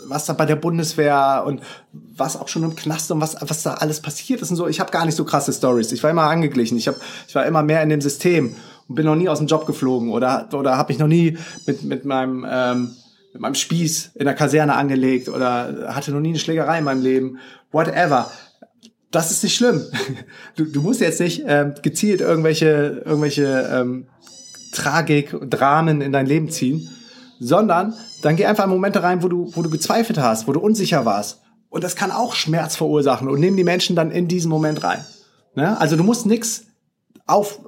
[0.09, 1.61] was da bei der Bundeswehr und
[1.93, 4.67] was auch schon im Knast und was, was da alles passiert ist und so.
[4.67, 5.93] Ich habe gar nicht so krasse Stories.
[5.93, 6.77] Ich war immer angeglichen.
[6.77, 6.97] Ich, hab,
[7.29, 8.57] ich war immer mehr in dem System
[8.89, 11.85] und bin noch nie aus dem Job geflogen oder, oder habe mich noch nie mit,
[11.85, 12.45] mit meinem...
[12.51, 12.97] Ähm,
[13.41, 17.03] mit meinem Spieß in der Kaserne angelegt oder hatte noch nie eine Schlägerei in meinem
[17.03, 17.39] Leben,
[17.73, 18.31] whatever.
[19.11, 19.83] Das ist nicht schlimm.
[20.57, 24.09] Du, du musst jetzt nicht ähm, gezielt irgendwelche, irgendwelche ähm,
[24.73, 26.91] Tragik, Dramen in dein Leben ziehen,
[27.39, 30.61] sondern dann geh einfach in Momente rein, wo du, wo du gezweifelt hast, wo du
[30.61, 31.41] unsicher warst.
[31.71, 35.03] Und das kann auch Schmerz verursachen und nimm die Menschen dann in diesen Moment rein.
[35.55, 35.81] Ne?
[35.81, 36.67] Also du musst nix
[37.27, 37.61] auf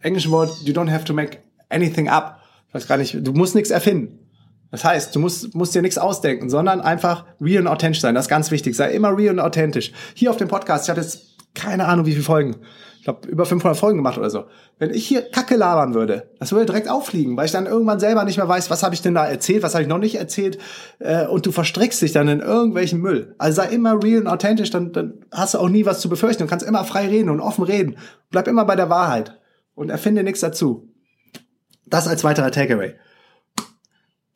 [0.00, 2.40] englischen Wort, you don't have to make anything up.
[2.68, 4.25] Ich weiß gar nicht, du musst nichts erfinden.
[4.76, 8.14] Das heißt, du musst, musst dir nichts ausdenken, sondern einfach real und authentisch sein.
[8.14, 8.76] Das ist ganz wichtig.
[8.76, 9.92] Sei immer real und authentisch.
[10.14, 12.56] Hier auf dem Podcast, ich habe jetzt keine Ahnung, wie viele Folgen
[13.06, 14.46] glaube, über 500 Folgen gemacht oder so.
[14.78, 18.24] Wenn ich hier Kacke labern würde, das würde direkt auffliegen, weil ich dann irgendwann selber
[18.24, 20.58] nicht mehr weiß, was habe ich denn da erzählt, was habe ich noch nicht erzählt
[20.98, 23.36] äh, und du verstrickst dich dann in irgendwelchen Müll.
[23.38, 26.42] Also sei immer real und authentisch, dann, dann hast du auch nie was zu befürchten
[26.42, 27.96] und kannst immer frei reden und offen reden.
[28.30, 29.38] Bleib immer bei der Wahrheit
[29.74, 30.92] und erfinde nichts dazu.
[31.86, 32.94] Das als weiterer Takeaway.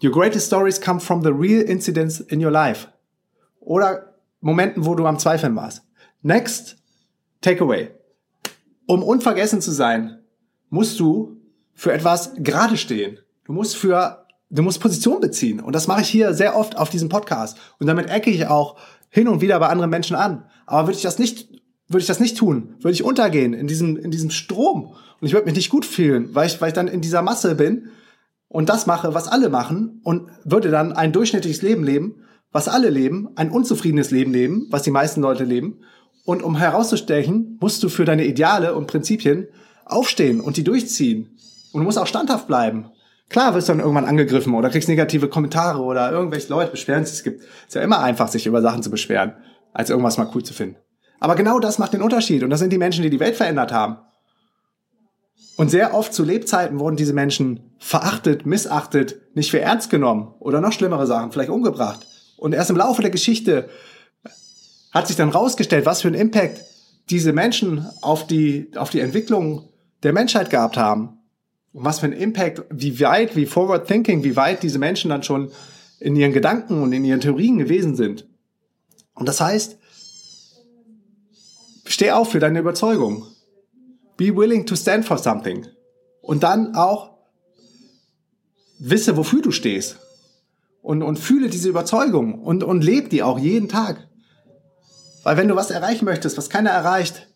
[0.03, 2.89] Your greatest stories come from the real incidents in your life.
[3.61, 5.83] Oder Momenten, wo du am Zweifeln warst.
[6.23, 6.77] Next,
[7.43, 7.91] Takeaway.
[8.87, 10.19] Um unvergessen zu sein,
[10.71, 11.37] musst du
[11.75, 13.19] für etwas gerade stehen.
[13.45, 15.61] Du musst für, du musst Position beziehen.
[15.61, 17.59] Und das mache ich hier sehr oft auf diesem Podcast.
[17.79, 18.77] Und damit ecke ich auch
[19.11, 20.45] hin und wieder bei anderen Menschen an.
[20.65, 21.49] Aber würde ich das nicht,
[21.89, 24.95] würde ich das nicht tun, würde ich untergehen in diesem, in diesem Strom.
[25.21, 27.55] Und ich würde mich nicht gut fühlen, weil ich, weil ich dann in dieser Masse
[27.55, 27.91] bin
[28.51, 32.91] und das mache, was alle machen und würde dann ein durchschnittliches Leben leben, was alle
[32.91, 35.79] leben, ein unzufriedenes Leben leben, was die meisten Leute leben
[36.25, 39.47] und um herauszustechen, musst du für deine Ideale und Prinzipien
[39.85, 41.39] aufstehen und die durchziehen.
[41.73, 42.91] Und du musst auch standhaft bleiben.
[43.29, 47.19] Klar wirst du dann irgendwann angegriffen oder kriegst negative Kommentare oder irgendwelche Leute beschweren sich.
[47.19, 49.35] Es gibt, ist ja immer einfach, sich über Sachen zu beschweren,
[49.73, 50.77] als irgendwas mal cool zu finden.
[51.21, 52.43] Aber genau das macht den Unterschied.
[52.43, 53.99] Und das sind die Menschen, die die Welt verändert haben.
[55.61, 60.63] Und sehr oft zu Lebzeiten wurden diese Menschen verachtet, missachtet, nicht für ernst genommen oder
[60.63, 62.07] noch schlimmere Sachen, vielleicht umgebracht.
[62.39, 63.69] Und erst im Laufe der Geschichte
[64.91, 66.63] hat sich dann rausgestellt, was für einen Impact
[67.11, 69.69] diese Menschen auf die, auf die Entwicklung
[70.03, 71.19] der Menschheit gehabt haben.
[71.75, 75.23] Und was für einen Impact, wie weit, wie forward thinking, wie weit diese Menschen dann
[75.23, 75.51] schon
[75.99, 78.27] in ihren Gedanken und in ihren Theorien gewesen sind.
[79.13, 79.77] Und das heißt,
[81.85, 83.27] steh auf für deine Überzeugung.
[84.21, 85.67] Be willing to stand for something.
[86.21, 87.13] Und dann auch
[88.79, 89.97] wisse, wofür du stehst.
[90.83, 94.09] Und, und fühle diese Überzeugung und, und lebe die auch jeden Tag.
[95.23, 97.29] Weil wenn du was erreichen möchtest, was keiner erreicht,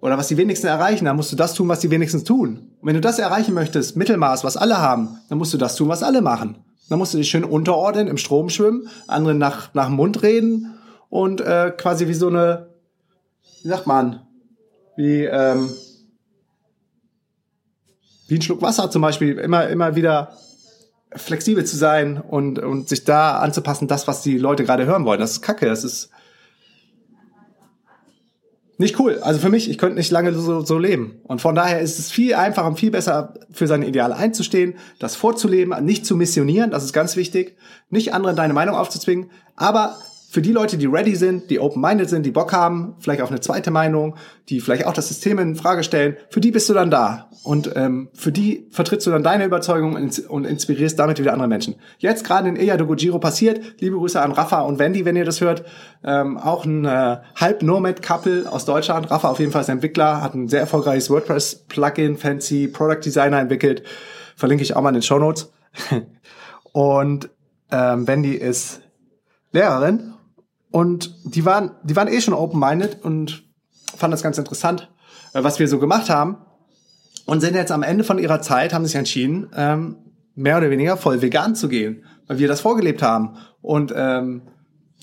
[0.00, 2.72] oder was die wenigsten erreichen, dann musst du das tun, was die wenigsten tun.
[2.80, 5.88] Und wenn du das erreichen möchtest, Mittelmaß, was alle haben, dann musst du das tun,
[5.88, 6.58] was alle machen.
[6.88, 10.74] Dann musst du dich schön unterordnen, im Strom schwimmen, anderen nach, nach dem Mund reden
[11.08, 12.74] und äh, quasi wie so eine,
[13.62, 14.26] wie sagt man,
[14.96, 15.70] wie, ähm,
[18.28, 20.36] wie ein Schluck Wasser zum Beispiel, immer, immer wieder
[21.14, 25.20] flexibel zu sein und, und sich da anzupassen, das, was die Leute gerade hören wollen.
[25.20, 26.10] Das ist Kacke, das ist,
[28.76, 29.20] nicht cool.
[29.22, 31.20] Also für mich, ich könnte nicht lange so, so leben.
[31.24, 35.14] Und von daher ist es viel einfacher und viel besser, für seine Ideale einzustehen, das
[35.14, 37.56] vorzuleben, nicht zu missionieren, das ist ganz wichtig,
[37.88, 39.96] nicht anderen deine Meinung aufzuzwingen, aber
[40.34, 43.38] für die Leute, die ready sind, die open-minded sind, die Bock haben, vielleicht auf eine
[43.38, 44.16] zweite Meinung,
[44.48, 47.30] die vielleicht auch das System in Frage stellen, für die bist du dann da.
[47.44, 51.76] Und ähm, für die vertrittst du dann deine Überzeugung und inspirierst damit wieder andere Menschen.
[51.98, 55.40] Jetzt gerade in Eya Giro passiert, liebe Grüße an Rafa und Wendy, wenn ihr das
[55.40, 55.64] hört,
[56.02, 59.12] ähm, auch ein äh, Halb-Nomad-Couple aus Deutschland.
[59.12, 63.84] Rafa auf jeden Fall ist Entwickler, hat ein sehr erfolgreiches WordPress-Plugin, Fancy Product Designer entwickelt.
[64.34, 65.52] Verlinke ich auch mal in den Show Notes.
[66.72, 67.30] und
[67.70, 68.80] ähm, Wendy ist
[69.52, 70.13] Lehrerin
[70.74, 73.44] und die waren, die waren eh schon open-minded und
[73.96, 74.90] fanden das ganz interessant,
[75.32, 76.38] äh, was wir so gemacht haben.
[77.26, 79.98] Und sind jetzt am Ende von ihrer Zeit, haben sich entschieden, ähm,
[80.34, 83.36] mehr oder weniger voll vegan zu gehen, weil wir das vorgelebt haben.
[83.62, 84.42] Und ähm,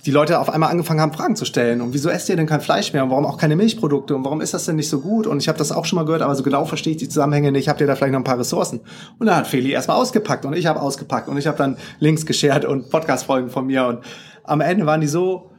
[0.06, 1.80] die Leute auf einmal angefangen haben, Fragen zu stellen.
[1.80, 3.06] Und wieso esst ihr denn kein Fleisch mehr?
[3.06, 4.14] Und warum auch keine Milchprodukte?
[4.14, 5.26] Und warum ist das denn nicht so gut?
[5.26, 7.54] Und ich habe das auch schon mal gehört, aber so genau verstehe ich die Zusammenhänge
[7.54, 7.70] nicht.
[7.70, 8.82] Habt ihr da vielleicht noch ein paar Ressourcen?
[9.20, 12.26] Und dann hat Feli erstmal ausgepackt und ich habe ausgepackt und ich habe dann Links
[12.26, 13.86] geshared und Podcast-Folgen von mir.
[13.86, 14.00] Und
[14.44, 15.51] am Ende waren die so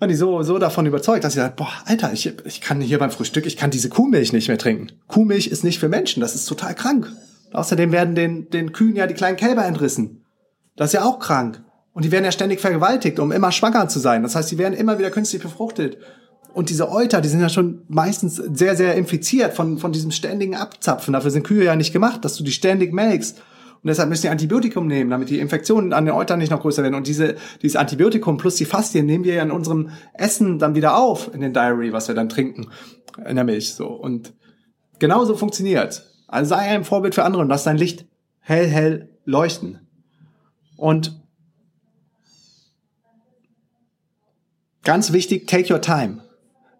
[0.00, 2.98] waren die so, so davon überzeugt, dass sie sagen, boah, Alter, ich, ich kann hier
[2.98, 4.88] beim Frühstück, ich kann diese Kuhmilch nicht mehr trinken.
[5.06, 7.12] Kuhmilch ist nicht für Menschen, das ist total krank.
[7.52, 10.24] Außerdem werden den, den Kühen ja die kleinen Kälber entrissen.
[10.76, 11.62] Das ist ja auch krank.
[11.92, 14.22] Und die werden ja ständig vergewaltigt, um immer schwanger zu sein.
[14.22, 15.98] Das heißt, sie werden immer wieder künstlich befruchtet.
[16.54, 20.54] Und diese Euter, die sind ja schon meistens sehr, sehr infiziert von, von diesem ständigen
[20.54, 21.12] Abzapfen.
[21.12, 23.42] Dafür sind Kühe ja nicht gemacht, dass du die ständig melkst.
[23.82, 26.82] Und deshalb müssen die Antibiotikum nehmen, damit die Infektionen an den Eutern nicht noch größer
[26.82, 26.94] werden.
[26.94, 30.98] Und diese, dieses Antibiotikum plus die Fastien nehmen wir ja in unserem Essen dann wieder
[30.98, 32.68] auf, in den Diary, was wir dann trinken,
[33.26, 33.88] in der Milch, so.
[33.88, 34.34] Und
[34.98, 36.06] genauso funktioniert.
[36.28, 38.06] Also sei ein Vorbild für andere und lass dein Licht
[38.40, 39.80] hell, hell leuchten.
[40.76, 41.18] Und
[44.84, 46.22] ganz wichtig, take your time.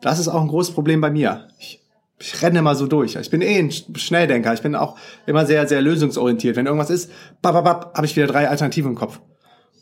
[0.02, 1.48] Das ist auch ein großes Problem bei mir.
[1.58, 1.82] Ich,
[2.20, 3.16] ich renne immer so durch.
[3.16, 4.52] Ich bin eh ein Schnelldenker.
[4.52, 6.54] Ich bin auch immer sehr, sehr lösungsorientiert.
[6.54, 9.20] Wenn irgendwas ist, bababab, habe ich wieder drei Alternativen im Kopf.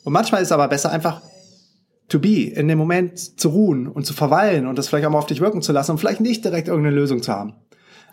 [0.05, 1.21] Und manchmal ist es aber besser einfach
[2.09, 5.19] to be, in dem Moment zu ruhen und zu verweilen und das vielleicht auch mal
[5.19, 7.55] auf dich wirken zu lassen und vielleicht nicht direkt irgendeine Lösung zu haben.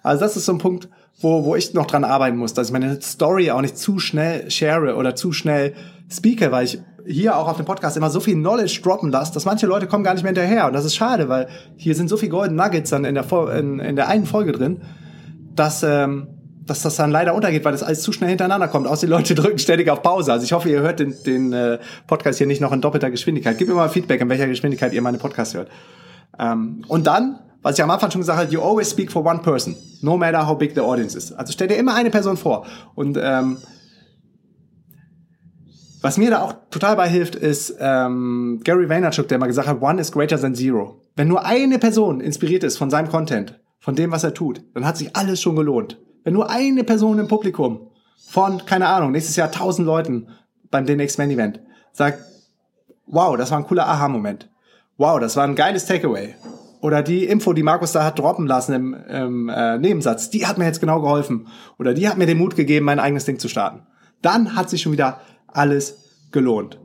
[0.02, 0.90] Also das ist so ein Punkt,
[1.22, 4.50] wo, wo ich noch dran arbeiten muss, dass ich meine Story auch nicht zu schnell
[4.52, 5.74] share oder zu schnell
[6.12, 9.46] speake, weil ich hier auch auf dem Podcast immer so viel Knowledge droppen lasse, dass
[9.46, 10.68] manche Leute kommen gar nicht mehr hinterher.
[10.68, 13.26] Und das ist schade, weil hier sind so viele Golden Nuggets dann in der,
[13.58, 14.82] in, in der einen Folge drin,
[15.56, 16.28] dass, ähm,
[16.66, 18.88] dass das dann leider untergeht, weil das alles zu schnell hintereinander kommt.
[18.88, 20.34] Außer die Leute drücken ständig auf Pause.
[20.34, 23.58] Also ich hoffe, ihr hört den, den äh, Podcast hier nicht noch in doppelter Geschwindigkeit.
[23.58, 25.70] Gebt mir mal Feedback, in welcher Geschwindigkeit ihr meine Podcast hört.
[26.40, 29.40] Ähm, und dann, was ich am Anfang schon gesagt habe, you always speak for one
[29.40, 31.32] person, no matter how big the audience is.
[31.32, 32.66] Also stell dir immer eine Person vor.
[32.96, 33.58] Und ähm,
[36.06, 39.82] was mir da auch total bei hilft, ist ähm, Gary Vaynerchuk, der mal gesagt hat,
[39.82, 41.02] one is greater than zero.
[41.16, 44.86] Wenn nur eine Person inspiriert ist von seinem Content, von dem, was er tut, dann
[44.86, 45.98] hat sich alles schon gelohnt.
[46.24, 47.88] Wenn nur eine Person im Publikum
[48.30, 50.28] von, keine Ahnung, nächstes Jahr tausend Leuten
[50.70, 51.60] beim DNX Man Event
[51.92, 52.20] sagt,
[53.08, 54.48] wow, das war ein cooler Aha-Moment.
[54.98, 56.36] Wow, das war ein geiles Takeaway.
[56.82, 60.60] Oder die Info, die Markus da hat droppen lassen im, im äh, Nebensatz, die hat
[60.60, 61.48] mir jetzt genau geholfen.
[61.80, 63.88] Oder die hat mir den Mut gegeben, mein eigenes Ding zu starten.
[64.22, 65.20] Dann hat sich schon wieder
[65.56, 65.98] alles
[66.32, 66.78] gelohnt.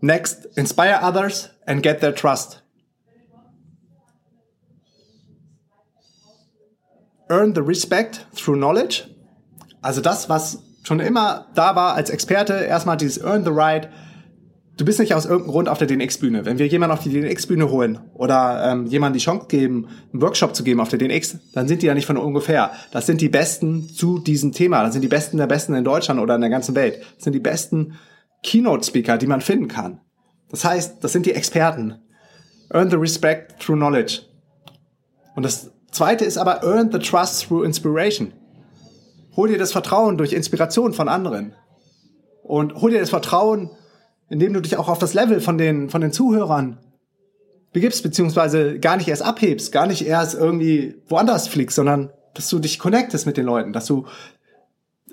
[0.00, 2.60] Next, inspire others and get their trust.
[7.30, 9.08] Earn the respect through knowledge.
[9.80, 13.88] Also das, was schon immer da war als Experte, erstmal dieses Earn the right,
[14.76, 16.44] du bist nicht aus irgendeinem Grund auf der DNX-Bühne.
[16.44, 20.54] Wenn wir jemanden auf die DNX-Bühne holen oder ähm, jemanden die Chance geben, einen Workshop
[20.54, 22.72] zu geben auf der DNX, dann sind die ja nicht von ungefähr.
[22.90, 24.82] Das sind die Besten zu diesem Thema.
[24.82, 27.00] Das sind die Besten der Besten in Deutschland oder in der ganzen Welt.
[27.16, 27.94] Das sind die besten
[28.42, 30.00] Keynote-Speaker, die man finden kann.
[30.50, 31.96] Das heißt, das sind die Experten.
[32.70, 34.22] Earn the respect through knowledge.
[35.36, 38.32] Und das zweite ist aber earn the trust through inspiration.
[39.36, 41.54] Hol dir das Vertrauen durch Inspiration von anderen.
[42.42, 43.70] Und hol dir das Vertrauen
[44.28, 46.78] indem du dich auch auf das Level von den, von den Zuhörern
[47.72, 52.58] begibst, beziehungsweise gar nicht erst abhebst, gar nicht erst irgendwie woanders fliegst, sondern dass du
[52.58, 54.06] dich connectest mit den Leuten, dass du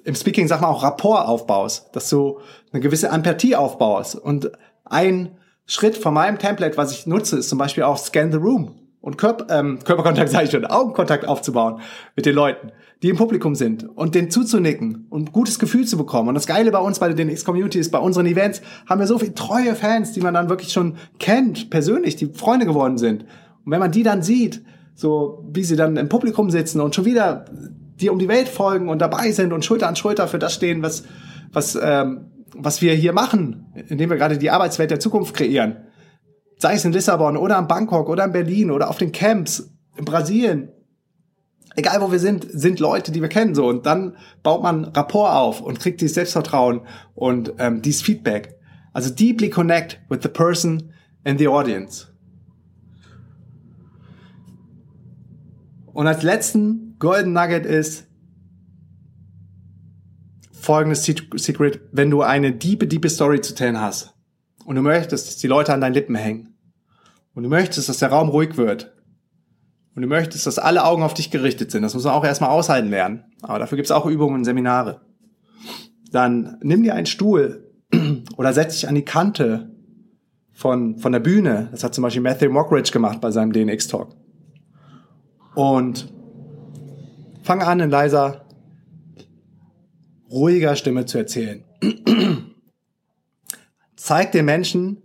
[0.04, 2.40] im Speaking, sag mal, auch Rapport aufbaust, dass du
[2.72, 4.16] eine gewisse Empathie aufbaust.
[4.16, 4.52] Und
[4.84, 8.81] ein Schritt von meinem Template, was ich nutze, ist zum Beispiel auch Scan the Room
[9.02, 11.82] und Körper, ähm, Körperkontakt, sage ich schon, Augenkontakt aufzubauen
[12.16, 15.98] mit den Leuten, die im Publikum sind und denen zuzunicken und ein gutes Gefühl zu
[15.98, 16.30] bekommen.
[16.30, 19.18] Und das Geile bei uns, bei den X-Community ist, bei unseren Events haben wir so
[19.18, 23.24] viele treue Fans, die man dann wirklich schon kennt, persönlich, die Freunde geworden sind.
[23.66, 27.06] Und wenn man die dann sieht, so wie sie dann im Publikum sitzen und schon
[27.06, 27.46] wieder
[28.00, 30.84] dir um die Welt folgen und dabei sind und Schulter an Schulter für das stehen,
[30.84, 31.04] was,
[31.52, 35.78] was, ähm, was wir hier machen, indem wir gerade die Arbeitswelt der Zukunft kreieren,
[36.62, 40.06] sei es in Lissabon oder in Bangkok oder in Berlin oder auf den Camps in
[40.06, 40.70] Brasilien.
[41.76, 45.34] Egal wo wir sind, sind Leute, die wir kennen so und dann baut man Rapport
[45.34, 46.82] auf und kriegt dieses Selbstvertrauen
[47.16, 48.60] und ähm, dieses Feedback.
[48.94, 50.94] Also deeply connect with the person
[51.24, 52.08] in the audience.
[55.94, 58.06] Und als letzten Golden Nugget ist
[60.52, 64.14] folgendes Secret, wenn du eine diepe, diepe Story zu tellen hast
[64.66, 66.51] und du möchtest, dass die Leute an deinen Lippen hängen,
[67.34, 68.94] und du möchtest, dass der Raum ruhig wird
[69.96, 72.50] und du möchtest, dass alle Augen auf dich gerichtet sind, das muss man auch erstmal
[72.50, 73.24] aushalten lernen.
[73.42, 75.02] Aber dafür gibt es auch Übungen und Seminare.
[76.12, 77.72] Dann nimm dir einen Stuhl
[78.38, 79.72] oder setz dich an die Kante
[80.52, 81.70] von, von der Bühne.
[81.72, 84.16] Das hat zum Beispiel Matthew Mockridge gemacht bei seinem DNX-Talk.
[85.56, 86.12] Und
[87.44, 88.46] fang an, in leiser,
[90.30, 91.64] ruhiger Stimme zu erzählen.
[93.96, 95.04] Zeig den Menschen,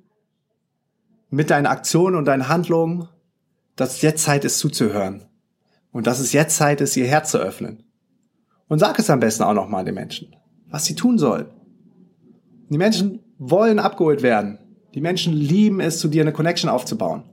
[1.30, 3.08] mit deinen Aktionen und deinen Handlungen,
[3.74, 5.24] dass es jetzt Zeit ist zuzuhören.
[5.92, 7.84] Und dass es jetzt Zeit ist, ihr Herz zu öffnen.
[8.68, 10.34] Und sag es am besten auch nochmal den Menschen,
[10.68, 11.46] was sie tun sollen.
[12.68, 14.58] Die Menschen wollen abgeholt werden.
[14.94, 17.24] Die Menschen lieben es, zu dir eine Connection aufzubauen.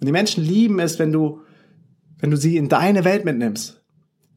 [0.00, 1.40] Und die Menschen lieben es, wenn du,
[2.18, 3.82] wenn du sie in deine Welt mitnimmst.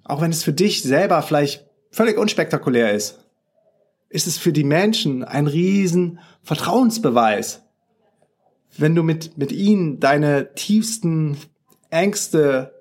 [0.03, 3.19] Auch wenn es für dich selber vielleicht völlig unspektakulär ist,
[4.09, 7.63] ist es für die Menschen ein riesen Vertrauensbeweis.
[8.77, 11.37] Wenn du mit, mit ihnen deine tiefsten
[11.89, 12.73] Ängste,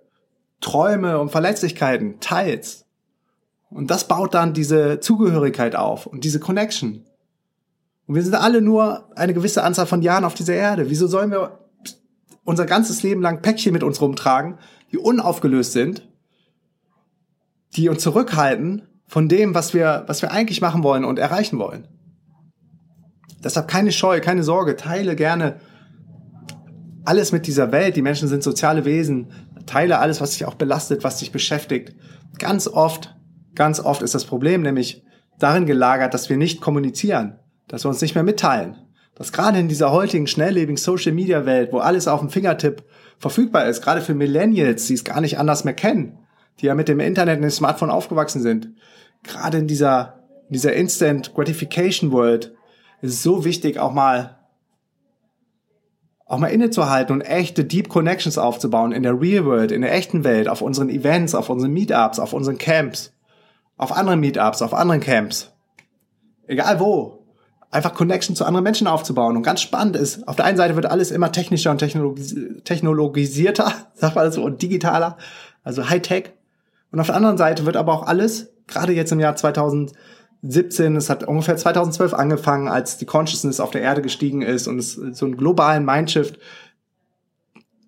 [0.60, 2.86] Träume und Verletzlichkeiten teilst.
[3.70, 7.04] Und das baut dann diese Zugehörigkeit auf und diese Connection.
[8.06, 10.88] Und wir sind alle nur eine gewisse Anzahl von Jahren auf dieser Erde.
[10.90, 11.58] Wieso sollen wir
[12.44, 14.58] unser ganzes Leben lang Päckchen mit uns rumtragen,
[14.92, 16.08] die unaufgelöst sind,
[17.74, 21.88] die uns zurückhalten von dem, was wir, was wir eigentlich machen wollen und erreichen wollen?
[23.42, 25.60] Deshalb keine Scheu, keine Sorge, teile gerne
[27.06, 27.96] alles mit dieser Welt.
[27.96, 29.32] Die Menschen sind soziale Wesen.
[29.66, 31.94] Teile alles, was dich auch belastet, was dich beschäftigt.
[32.38, 33.16] Ganz oft,
[33.54, 35.02] ganz oft ist das Problem nämlich
[35.38, 37.38] darin gelagert, dass wir nicht kommunizieren
[37.68, 38.76] dass wir uns nicht mehr mitteilen.
[39.14, 42.84] Dass gerade in dieser heutigen schnelllebigen Social Media Welt, wo alles auf dem Fingertipp
[43.18, 46.18] verfügbar ist, gerade für Millennials, die es gar nicht anders mehr kennen,
[46.60, 48.72] die ja mit dem Internet und dem Smartphone aufgewachsen sind,
[49.22, 52.52] gerade in dieser, in dieser Instant Gratification World
[53.00, 54.35] ist es so wichtig, auch mal,
[56.26, 60.24] auch mal innezuhalten und echte Deep Connections aufzubauen in der Real World, in der echten
[60.24, 63.12] Welt, auf unseren Events, auf unseren Meetups, auf unseren Camps,
[63.76, 65.52] auf anderen Meetups, auf anderen Camps.
[66.48, 67.26] Egal wo
[67.70, 69.36] einfach Connection zu anderen Menschen aufzubauen.
[69.36, 72.34] Und ganz spannend ist, auf der einen Seite wird alles immer technischer und technologis
[72.64, 75.18] technologisierter, sagt man das so, und digitaler,
[75.62, 76.32] also Hightech.
[76.90, 79.36] Und auf der anderen Seite wird aber auch alles, gerade jetzt im Jahr
[80.48, 84.78] 2017, es hat ungefähr 2012 angefangen, als die Consciousness auf der Erde gestiegen ist und
[84.78, 86.38] es so einen globalen Mindshift,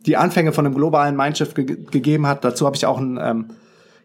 [0.07, 2.45] die Anfänge von einem globalen Mindshift ge gegeben hat.
[2.45, 3.49] Dazu habe ich auch einen ähm,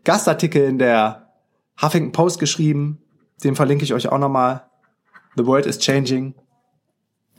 [0.04, 1.34] Gastartikel in der
[1.82, 3.02] Huffington Post geschrieben.
[3.44, 4.63] Den verlinke ich euch auch nochmal.
[5.36, 6.36] The World is Changing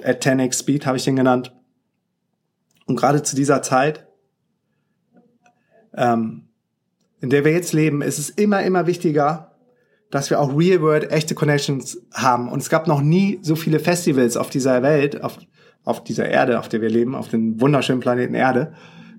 [0.03, 1.55] at 10x Speed habe ich den genannt.
[2.87, 4.07] Und gerade zu dieser Zeit,
[5.96, 6.48] ähm,
[7.20, 9.53] in der wir jetzt leben, ist es immer, immer wichtiger,
[10.14, 12.48] dass wir auch Real-World echte Connections haben.
[12.48, 15.40] Und es gab noch nie so viele Festivals auf dieser Welt, auf,
[15.83, 18.74] auf dieser Erde, auf der wir leben, auf dem wunderschönen Planeten Erde,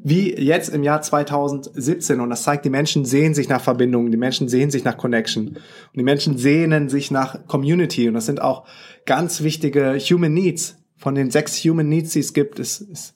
[0.06, 2.22] wie jetzt im Jahr 2017.
[2.22, 5.50] Und das zeigt, die Menschen sehen sich nach Verbindungen, die Menschen sehen sich nach Connection
[5.50, 5.58] und
[5.98, 8.08] die Menschen sehnen sich nach Community.
[8.08, 8.66] Und das sind auch
[9.06, 10.78] ganz wichtige Human Needs.
[10.96, 13.16] Von den sechs Human Needs, die es gibt, ist, ist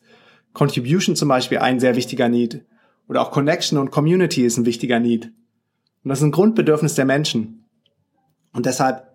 [0.52, 2.66] Contribution zum Beispiel ein sehr wichtiger Need.
[3.08, 5.32] Oder auch Connection und Community ist ein wichtiger Need.
[6.04, 7.59] Und das ist ein Grundbedürfnis der Menschen.
[8.54, 9.08] Und deshalb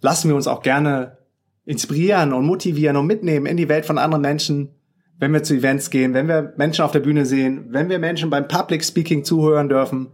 [0.00, 1.18] lassen wir uns auch gerne
[1.64, 4.74] inspirieren und motivieren und mitnehmen in die Welt von anderen Menschen,
[5.18, 8.30] wenn wir zu Events gehen, wenn wir Menschen auf der Bühne sehen, wenn wir Menschen
[8.30, 10.12] beim Public Speaking zuhören dürfen.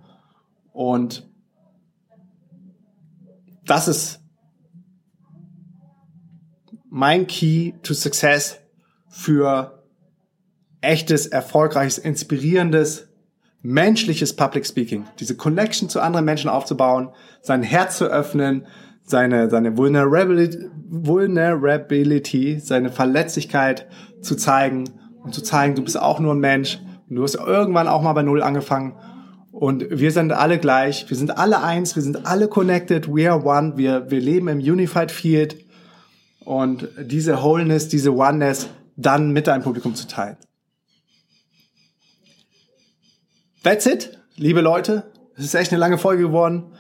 [0.73, 1.29] Und
[3.65, 4.21] das ist
[6.89, 8.61] mein Key to Success
[9.09, 9.85] für
[10.81, 13.10] echtes, erfolgreiches, inspirierendes,
[13.63, 15.05] menschliches Public Speaking.
[15.19, 17.11] Diese Connection zu anderen Menschen aufzubauen,
[17.43, 18.67] sein Herz zu öffnen,
[19.03, 23.87] seine, seine Vulnerability, Vulnerability, seine Verletzlichkeit
[24.21, 24.85] zu zeigen
[25.23, 28.13] und zu zeigen, du bist auch nur ein Mensch und du hast irgendwann auch mal
[28.13, 28.95] bei Null angefangen
[29.53, 33.45] und wir sind alle gleich, wir sind alle eins, wir sind alle connected, we are
[33.45, 35.57] one, wir, wir leben im Unified Field
[36.45, 40.37] und diese Wholeness, diese Oneness dann mit deinem Publikum zu teilen.
[43.63, 45.11] That's it, liebe Leute.
[45.37, 46.73] Es ist echt eine lange Folge geworden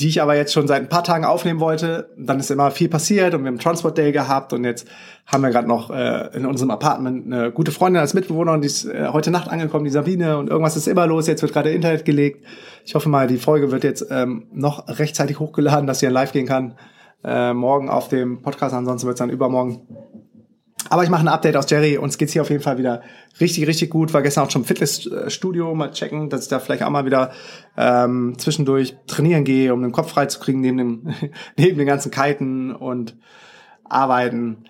[0.00, 2.10] die ich aber jetzt schon seit ein paar Tagen aufnehmen wollte.
[2.16, 4.88] Dann ist immer viel passiert und wir haben Transport Day gehabt und jetzt
[5.26, 8.66] haben wir gerade noch äh, in unserem Apartment eine gute Freundin als Mitbewohner und die
[8.66, 11.26] ist äh, heute Nacht angekommen, die Sabine und irgendwas ist immer los.
[11.26, 12.44] Jetzt wird gerade Internet gelegt.
[12.84, 16.32] Ich hoffe mal, die Folge wird jetzt ähm, noch rechtzeitig hochgeladen, dass sie dann live
[16.32, 16.74] gehen kann.
[17.22, 19.86] Äh, morgen auf dem Podcast, ansonsten wird es dann übermorgen
[20.90, 21.96] aber ich mache ein Update aus Jerry.
[21.96, 23.02] Uns geht's hier auf jeden Fall wieder
[23.40, 24.12] richtig, richtig gut.
[24.12, 25.72] War gestern auch schon im Fitnessstudio.
[25.72, 27.30] Mal checken, dass ich da vielleicht auch mal wieder
[27.76, 31.14] ähm, zwischendurch trainieren gehe, um den Kopf frei zu kriegen neben dem,
[31.56, 33.16] neben den ganzen Kiten und
[33.84, 34.64] arbeiten.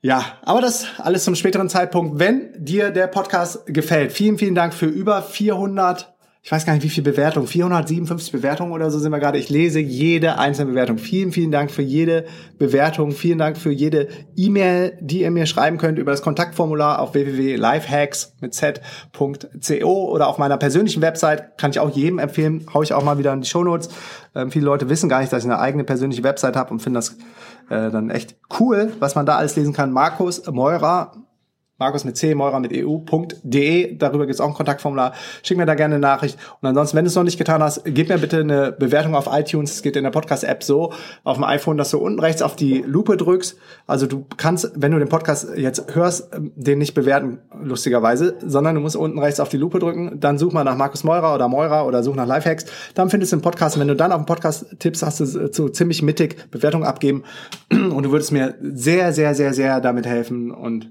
[0.00, 2.18] Ja, aber das alles zum späteren Zeitpunkt.
[2.18, 6.15] Wenn dir der Podcast gefällt, vielen, vielen Dank für über 400
[6.46, 9.36] ich weiß gar nicht, wie viel Bewertungen, 457 Bewertungen oder so sind wir gerade.
[9.36, 10.96] Ich lese jede einzelne Bewertung.
[10.96, 12.24] Vielen, vielen Dank für jede
[12.56, 13.10] Bewertung.
[13.10, 18.34] Vielen Dank für jede E-Mail, die ihr mir schreiben könnt über das Kontaktformular auf www.lifehacks
[18.40, 21.58] mit z.co oder auf meiner persönlichen Website.
[21.58, 22.64] Kann ich auch jedem empfehlen.
[22.72, 23.88] Hau ich auch mal wieder in die Shownotes.
[24.36, 26.94] Ähm, viele Leute wissen gar nicht, dass ich eine eigene persönliche Website habe und finden
[26.94, 27.16] das
[27.70, 29.90] äh, dann echt cool, was man da alles lesen kann.
[29.90, 31.10] Markus Meurer
[31.78, 33.96] Markus mit C, Meurer mit EU.de.
[33.96, 35.12] Darüber gibt es auch ein Kontaktformular.
[35.42, 36.38] Schick mir da gerne eine Nachricht.
[36.62, 39.28] Und ansonsten, wenn du es noch nicht getan hast, gib mir bitte eine Bewertung auf
[39.30, 39.74] iTunes.
[39.74, 42.78] Es geht in der Podcast-App so auf dem iPhone, dass du unten rechts auf die
[42.80, 43.58] Lupe drückst.
[43.86, 48.80] Also du kannst, wenn du den Podcast jetzt hörst, den nicht bewerten, lustigerweise, sondern du
[48.80, 50.18] musst unten rechts auf die Lupe drücken.
[50.18, 52.64] Dann such mal nach Markus Meurer oder Meurer oder such nach Lifehacks.
[52.94, 53.76] Dann findest du den Podcast.
[53.76, 57.24] Und wenn du dann auf den Podcast tippst, hast du so ziemlich mittig Bewertung abgeben.
[57.70, 60.50] Und du würdest mir sehr, sehr, sehr, sehr damit helfen.
[60.50, 60.90] Und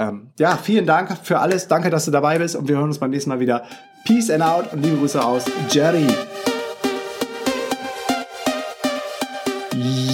[0.00, 1.68] ähm, ja, vielen Dank für alles.
[1.68, 3.64] Danke, dass du dabei bist und wir hören uns beim nächsten Mal wieder.
[4.04, 6.06] Peace and out und liebe Grüße aus Jerry.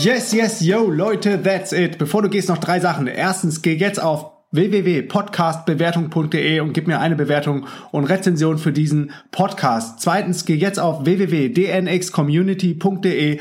[0.00, 1.98] Yes, yes, yo, Leute, that's it.
[1.98, 3.06] Bevor du gehst, noch drei Sachen.
[3.06, 10.00] Erstens, geh jetzt auf www.podcastbewertung.de und gib mir eine Bewertung und Rezension für diesen Podcast.
[10.00, 13.40] Zweitens, geh jetzt auf www.dnxcommunity.de